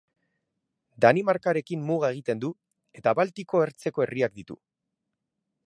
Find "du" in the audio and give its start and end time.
2.45-2.51